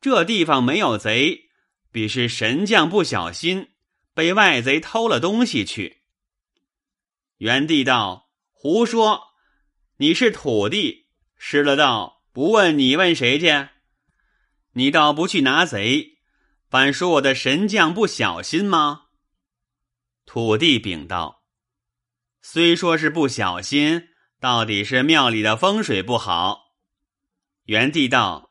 [0.00, 1.50] 这地方没有贼，
[1.90, 3.74] 必是神将不小心
[4.14, 6.02] 被外贼偷了东西去。
[7.38, 9.34] 元帝道：“胡说！
[9.96, 13.68] 你是土地，失了道，不问你问谁去？
[14.74, 16.18] 你倒不去拿贼，
[16.68, 19.06] 反说我的神将不小心吗？”
[20.24, 21.42] 土地禀道
[22.40, 24.08] ：“虽说是不小心，
[24.44, 26.74] 到底是庙里的风水不好。”
[27.64, 28.50] 元帝道：“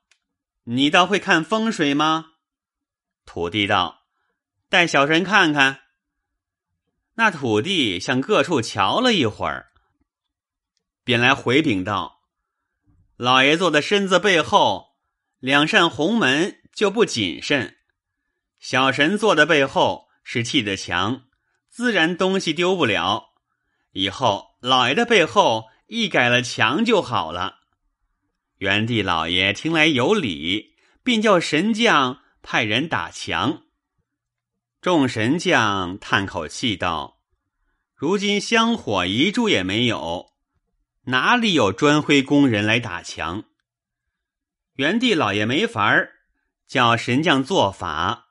[0.65, 2.31] 你倒会看风水吗？”
[3.27, 4.07] 土地道
[4.67, 5.81] ：“带小神看看。”
[7.13, 9.67] 那土地向各处瞧了一会儿，
[11.03, 12.23] 便来回禀道
[13.15, 14.95] ：“老爷坐的身子背后
[15.37, 17.77] 两扇红门就不谨慎，
[18.57, 21.25] 小神坐的背后是砌的墙，
[21.69, 23.35] 自然东西丢不了。
[23.91, 27.59] 以后老爷的背后一改了墙就好了。”
[28.57, 33.61] 元帝老爷听来有理，便叫神将派人打墙。
[34.81, 37.21] 众神将叹口气道
[37.95, 40.33] ：“如今香火一柱也没有，
[41.03, 43.43] 哪里有砖灰工人来打墙？”
[44.75, 46.11] 元帝老爷没法儿，
[46.67, 48.29] 叫神将做法，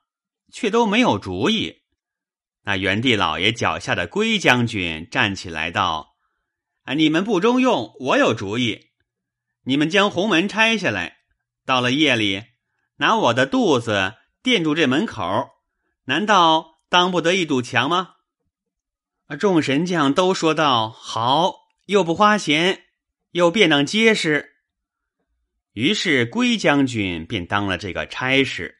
[0.51, 1.83] 却都没有主意。
[2.63, 6.12] 那元帝老爷脚下的龟将军站起来道
[6.83, 8.91] ：“啊，你们不中用，我有主意。
[9.65, 11.17] 你们将红门拆下来，
[11.65, 12.43] 到了夜里，
[12.97, 15.49] 拿我的肚子垫住这门口。”
[16.05, 18.15] 难道当不得一堵墙吗？
[19.39, 21.53] 众神将都说道：“好，
[21.85, 22.83] 又不花钱，
[23.31, 24.49] 又便当结实。”
[25.71, 28.79] 于是龟将军便当了这个差事，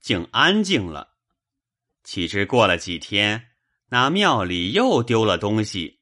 [0.00, 1.14] 竟安静了。
[2.02, 3.50] 岂知过了几天，
[3.90, 6.00] 那庙里又丢了东西。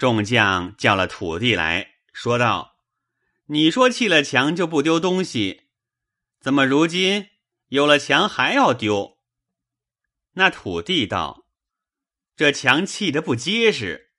[0.00, 2.78] 众将叫了土地来说道
[3.52, 5.68] ：“你说砌了墙就不丢东西，
[6.40, 7.28] 怎么如今
[7.66, 9.18] 有了墙还要丢？”
[10.32, 11.44] 那土地道
[12.34, 14.12] ：“这墙砌的不结实。”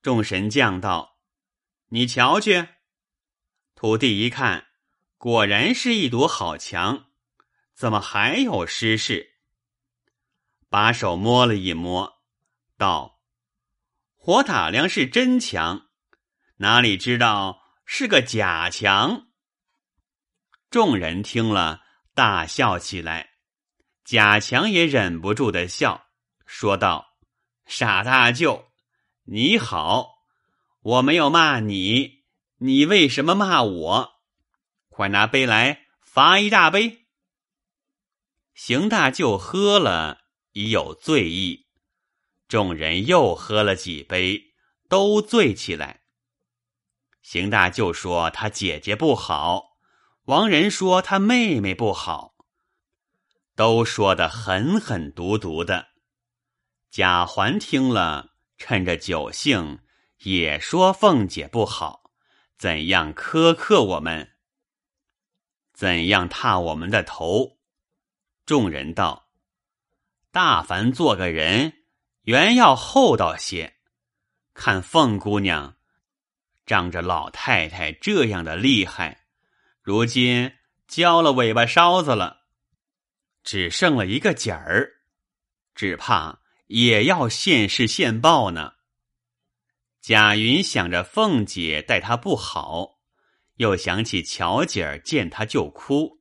[0.00, 1.18] 众神将道
[1.90, 2.68] ：“你瞧去。”
[3.74, 4.68] 土地一看，
[5.18, 7.06] 果然是一堵好墙，
[7.74, 9.40] 怎么还有失事？
[10.68, 12.22] 把手摸了一摸，
[12.76, 13.18] 道
[14.22, 15.86] ：“火打量是真墙，
[16.56, 19.28] 哪里知道是个假墙？”
[20.68, 21.80] 众人听了，
[22.14, 23.30] 大笑起来。
[24.04, 26.04] 贾强也忍不住的笑，
[26.44, 27.16] 说道
[27.64, 28.70] ：“傻大舅，
[29.24, 30.10] 你好，
[30.82, 32.24] 我没有骂你，
[32.58, 34.10] 你为什么骂我？
[34.90, 37.06] 快拿杯来，罚一大杯。”
[38.52, 40.18] 邢大舅喝了，
[40.52, 41.69] 已有醉意，
[42.50, 44.52] 众人又喝了几杯，
[44.88, 46.00] 都醉起来。
[47.22, 49.76] 邢大舅说他姐姐不好，
[50.24, 52.34] 王仁说他妹妹不好。
[53.54, 55.90] 都说的狠狠毒毒的，
[56.90, 59.78] 贾环听了，趁着酒兴，
[60.24, 62.10] 也说凤姐不好，
[62.58, 64.32] 怎样苛刻我们，
[65.72, 67.60] 怎样踏我们的头。
[68.44, 69.28] 众人道
[70.32, 71.79] ：“大凡做个人，
[72.22, 73.76] 原要厚道些。
[74.54, 75.76] 看凤姑娘，
[76.66, 79.26] 仗着老太太这样的厉害，
[79.80, 80.52] 如今
[80.86, 82.38] 交了尾巴梢子了。”
[83.42, 85.00] 只剩了一个姐儿，
[85.74, 88.74] 只怕也要现世现报呢。
[90.02, 93.00] 贾云想着凤姐待他不好，
[93.54, 96.20] 又想起巧姐儿见他就哭，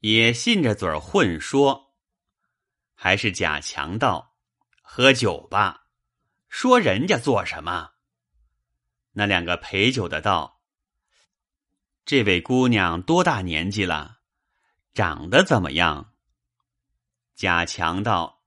[0.00, 1.94] 也信着嘴儿混说。
[2.94, 4.35] 还是贾强道
[4.96, 5.88] ：“喝酒吧，
[6.48, 7.90] 说人家做什么？”
[9.12, 10.62] 那两个陪酒的道
[12.06, 14.20] ：“这位姑娘多大年纪了？”
[14.94, 16.14] 长得怎么样？
[17.34, 18.42] 贾强道：“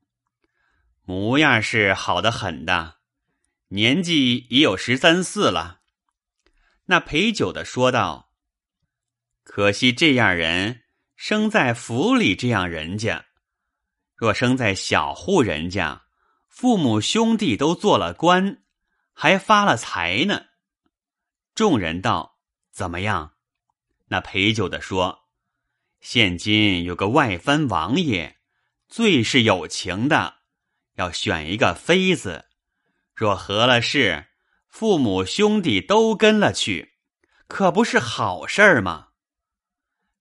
[1.06, 2.96] 模样是好的很的，
[3.68, 5.82] 年纪已有十三四了。”
[6.86, 8.34] 那陪酒的说道
[9.46, 10.82] ：“可惜这样人
[11.16, 13.26] 生在府里，这样人家；
[14.16, 16.06] 若生在小户人家，
[16.60, 18.62] 父母兄弟都做了官，
[19.14, 20.48] 还发了财呢。”
[21.56, 22.38] 众人道
[22.70, 23.36] ：“怎么样？”
[24.12, 25.30] 那陪酒的说。
[26.02, 28.40] 现今有个外藩王爷，
[28.90, 30.40] 最是有情的，
[30.96, 32.48] 要选一个妃子，
[33.16, 34.28] 若合了事，
[34.68, 36.96] 父母兄弟都跟了去，
[37.48, 39.12] 可不是好事儿吗？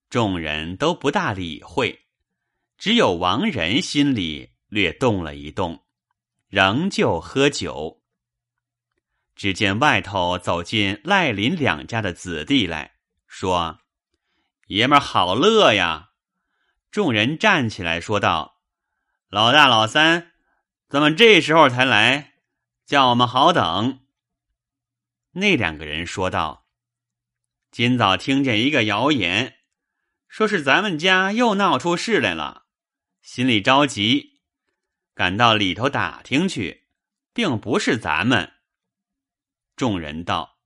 [0.09, 2.07] 众人都不大理会，
[2.77, 5.85] 只有王仁心里略动了一动，
[6.49, 8.03] 仍旧喝酒。
[9.35, 12.95] 只见外头走进赖林两家的子弟来
[13.27, 13.79] 说
[14.67, 16.11] ：“爷们儿好乐呀！”
[16.91, 18.61] 众人站起来说道
[19.31, 20.33] ：“老大、老三，
[20.89, 22.35] 怎么这时候才来？
[22.85, 24.01] 叫我们好等。”
[25.33, 26.67] 那两个人说道
[27.71, 29.59] ：“今早听见一个谣言，
[30.27, 32.65] 说是咱们家又闹出事来了，
[33.23, 34.38] 心里着急，
[35.19, 36.85] 赶到里头打听去，
[37.33, 38.53] 并不是咱们。”
[39.75, 40.61] 众人道：“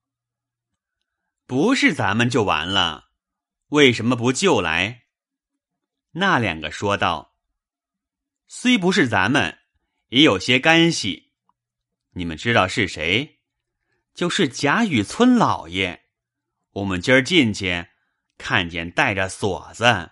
[1.48, 3.08] 不是咱们就完了，
[3.68, 5.04] 为什么不救来？”
[6.12, 7.38] 那两个说道
[8.46, 9.60] ：“虽不是咱们，
[10.08, 11.32] 也有些干系。
[12.10, 13.38] 你们知道是谁？
[14.12, 16.04] 就是贾雨村老爷。
[16.72, 17.86] 我们今儿进去，
[18.36, 20.10] 看见带着锁子，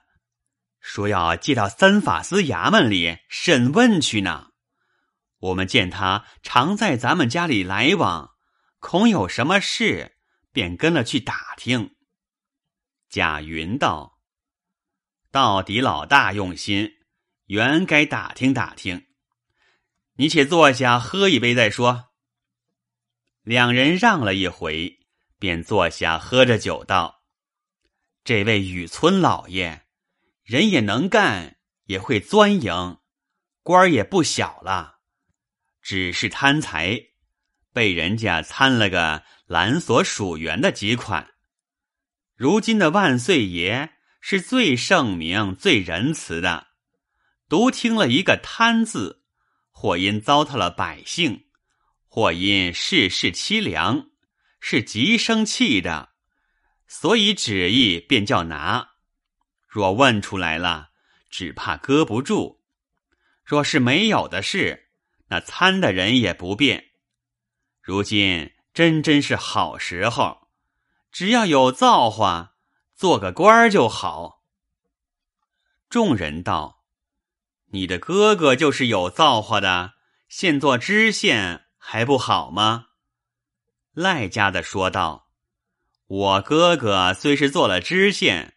[0.81, 4.49] 说要借到三法司衙门里审问去呢。
[5.39, 8.31] 我们见他常在咱们家里来往。”
[8.81, 10.17] 恐有什么事，
[10.53, 11.97] 便跟了去打听。
[13.11, 14.19] 贾云道
[15.31, 16.91] ：“到底老大用心，
[17.45, 19.07] 原该打听打听。
[20.15, 22.07] 你且坐下喝一杯再说。”
[23.45, 24.99] 两人让了一回，
[25.39, 27.23] 便坐下喝着酒道
[28.25, 29.80] ：“这位雨村老爷，
[30.51, 32.99] 人也能干，也会钻营，
[33.63, 34.97] 官儿也不小了，
[35.81, 37.01] 只是贪财。”
[37.73, 41.35] 被人家参了个蓝所属员的几款，
[42.35, 46.67] 如今的万岁爷是最圣明、最仁慈的，
[47.49, 49.23] 独听了一个贪字，
[49.71, 51.45] 或因糟蹋了百姓，
[52.09, 54.11] 或因世事凄凉，
[54.59, 56.09] 是极生气的，
[56.89, 58.90] 所以旨意便叫拿。
[59.71, 60.91] 若问出来了，
[61.31, 62.59] 只怕搁不住；
[63.45, 64.89] 若是没有的事，
[65.29, 66.91] 那参的人也不便。
[67.81, 70.49] 如今真真是好时候，
[71.13, 72.57] 只要有造化，
[72.97, 74.43] 做个官儿就好。
[75.89, 76.83] 众人道
[77.71, 79.95] ：“你的哥哥就是有造化的，
[80.29, 82.89] 现做知县还不好吗？”
[83.95, 85.29] 赖家的说道
[86.07, 88.57] ：“我哥哥虽是做了知县，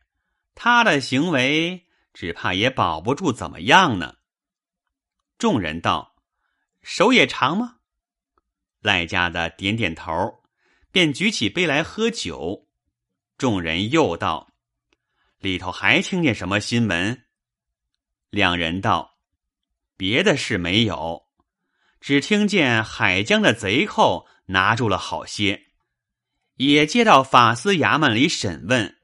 [0.55, 4.15] 他的行为只怕也保不住怎么样呢。”
[5.37, 6.15] 众人道
[6.81, 7.77] ：“手也长吗？”
[8.79, 10.43] 赖家的点点头，
[10.91, 12.67] 便举起杯来喝酒。
[13.37, 14.53] 众人又道
[15.39, 17.25] ：“里头还听见什么新闻？”
[18.29, 19.17] 两人道
[19.97, 21.27] ：“别的事没有，
[21.99, 25.67] 只听见海江的贼寇拿住了好些，
[26.55, 28.97] 也接到法司衙门里审问，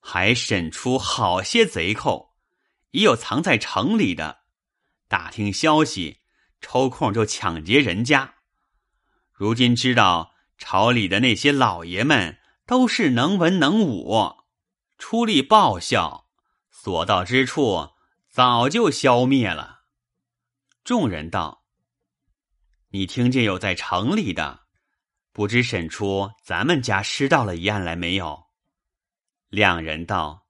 [0.00, 2.34] 还审出好些贼寇，
[2.90, 4.40] 也有藏在城里的。
[5.06, 6.20] 打听消息，
[6.60, 8.34] 抽空就抢劫人家。”
[9.32, 14.44] 如今知道朝里的那些老爷们都是能文能武，
[14.98, 16.28] 出力报效，
[16.70, 17.90] 所到之处
[18.28, 19.80] 早就消灭了。
[20.84, 21.64] 众人道
[22.90, 24.66] ：“你听见有在城里的，
[25.32, 28.48] 不知审出咱们家失盗了一案来没有？”
[29.50, 30.48] 两人道：“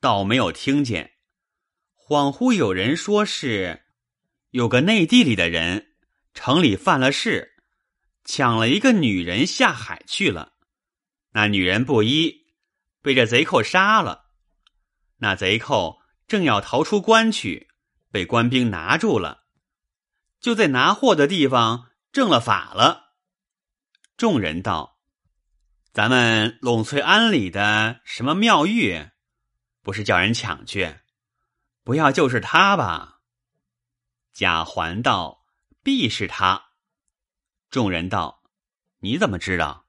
[0.00, 1.14] 倒没有听见，
[1.96, 3.86] 恍惚有人说是
[4.50, 5.96] 有个内地里的人
[6.32, 7.56] 城里犯了事。”
[8.30, 10.52] 抢了一个女人下海去了，
[11.30, 12.46] 那女人不依，
[13.00, 14.26] 被这贼寇杀了。
[15.16, 17.68] 那贼寇正要逃出关去，
[18.12, 19.46] 被官兵拿住了，
[20.40, 23.14] 就在拿货的地方正了法了。
[24.18, 24.97] 众人道
[25.92, 29.10] ：“咱们陇翠庵里的什么妙玉，
[29.82, 30.96] 不是叫人抢去？
[31.82, 33.20] 不要就是他吧？”
[34.32, 35.46] 贾环道
[35.82, 36.66] ：“必是他。”
[37.70, 38.42] 众人道
[39.00, 39.86] ：“你怎么知道？”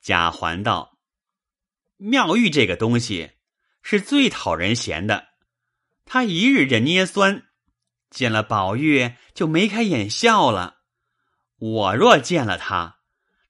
[0.00, 0.98] 贾环道
[1.96, 3.32] ：“妙玉这个东西
[3.82, 5.28] 是最讨人嫌的，
[6.04, 7.48] 他一日着捏酸，
[8.10, 10.82] 见了宝玉就眉开眼笑了。
[11.56, 12.93] 我若见了他，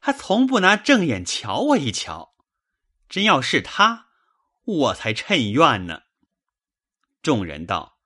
[0.05, 2.35] 他从不拿正眼瞧我一瞧。
[3.09, 4.09] 真要是他，
[4.65, 6.03] 我才趁怨呢。”
[7.23, 7.97] 众人道：“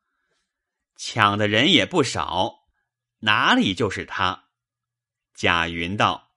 [0.95, 2.69] 抢的人也不少，
[3.23, 4.45] 哪里就是他？”
[5.35, 6.31] 贾云道：“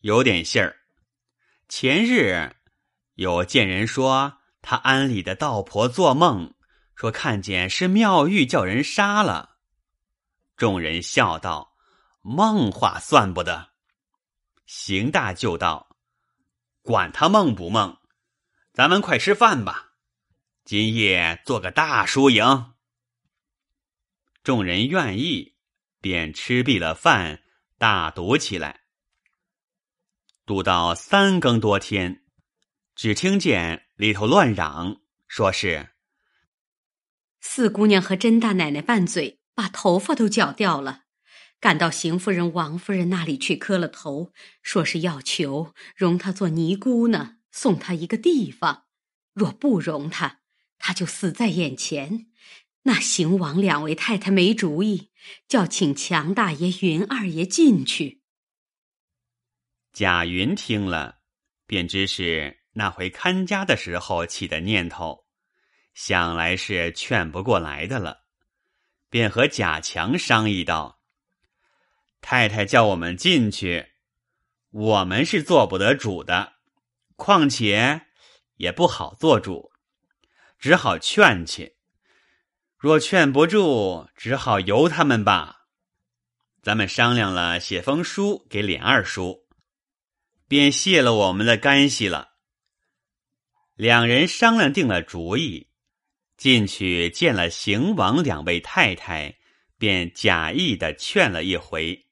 [0.00, 0.74] 有点信儿。
[1.68, 2.56] 前日
[3.16, 6.54] 有见人说，他庵里的道婆做梦，
[6.94, 9.58] 说看见是妙玉叫人杀了。
[10.56, 11.76] 众人笑道
[12.24, 13.69] ：‘梦话算不得。
[14.72, 15.96] 邢大就道
[16.82, 17.98] ：“管他梦不梦，
[18.72, 19.94] 咱们快吃饭吧。
[20.64, 22.72] 今夜做个大输赢。”
[24.44, 25.56] 众人愿意，
[26.00, 27.42] 便吃毕了饭，
[27.78, 28.82] 大赌起来。
[30.46, 32.24] 赌到三更多天，
[32.94, 35.94] 只听见里头乱嚷，说是
[37.40, 41.06] 四姑娘和甄大奶奶拌嘴，把头发都绞掉了，
[41.60, 44.32] 赶到邢夫人、王夫人那里去磕了头，
[44.62, 48.86] 说是要求容她做尼姑呢，送她一个地方；
[49.34, 50.40] 若不容她，
[50.78, 52.26] 她就死在眼前。
[52.84, 55.10] 那邢王两位太太没主意，
[55.46, 58.22] 叫请强大爷、云二爷进去。
[59.92, 61.18] 贾云听了，
[61.66, 65.26] 便知是那回看家的时候起的念头，
[65.92, 68.24] 想来是劝不过来的了，
[69.10, 70.99] 便和贾强商议道
[72.20, 73.88] ：“太太叫我们进去，
[74.70, 76.54] 我们是做不得主的，
[77.16, 78.06] 况且
[78.56, 79.72] 也不好做主，
[80.58, 81.76] 只好劝去。”
[82.78, 85.66] 若劝不住，只好由他们吧。
[86.62, 89.46] 咱们商量了，写封书给琏二叔，
[90.48, 92.30] 便谢了我们的干系了。
[93.74, 95.68] 两人商量定了主意，
[96.38, 99.36] 进去见了邢王两位太太，
[99.76, 102.06] 便假意的劝了一回。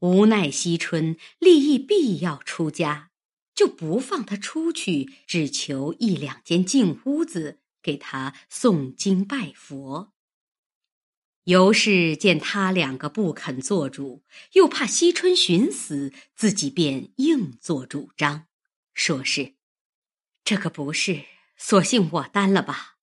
[0.00, 3.10] 无奈惜春立意必要出家，
[3.54, 7.60] 就不放他出去，只求一两间净屋子。
[7.82, 10.12] 给他诵经拜佛。
[11.44, 14.22] 尤氏见他两个不肯做主，
[14.52, 18.48] 又怕惜春寻死，自己便硬做主张，
[18.92, 19.54] 说是
[20.44, 21.24] 这个不是，
[21.56, 22.98] 索性我担了吧。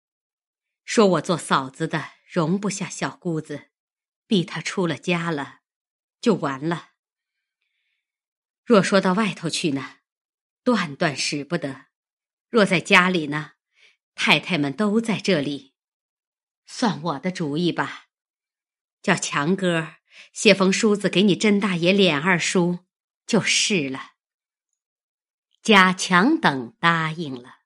[0.85, 3.69] 说我做嫂子的容不下小姑子，
[4.27, 5.56] 逼她出了家了，
[6.19, 6.91] 就完了。
[8.65, 9.97] 若说到外头去呢，
[10.63, 11.87] 断断使不得；
[12.49, 13.53] 若在家里呢？
[14.19, 15.75] 太太们都在这里，
[16.65, 18.07] 算我的主意吧。
[19.03, 19.97] 叫强哥
[20.33, 22.79] 写封书子给你甄大爷、琏二叔，
[23.27, 24.13] 就是了。
[25.61, 27.59] 贾强等答应了，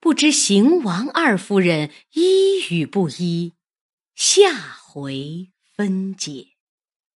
[0.00, 3.52] 不知邢王二夫人依与不依，
[4.14, 6.53] 下回分解。